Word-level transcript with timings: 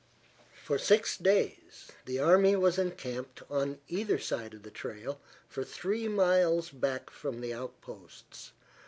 For 0.63 0.79
six 0.79 1.15
days 1.15 1.91
the 2.05 2.17
army 2.17 2.55
was 2.55 2.79
encamped 2.79 3.43
on 3.51 3.77
either 3.87 4.17
side 4.17 4.55
of 4.55 4.63
the 4.63 4.71
trail 4.71 5.21
for 5.47 5.63
three 5.63 6.07
miles 6.07 6.71
back 6.71 7.11
from 7.11 7.39
the 7.39 7.53
outposts. 7.53 8.51